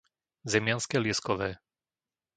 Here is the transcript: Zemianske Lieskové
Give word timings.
Zemianske 0.51 0.97
Lieskové 0.99 1.49